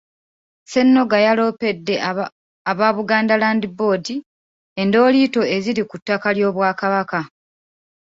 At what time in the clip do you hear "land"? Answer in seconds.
3.41-3.63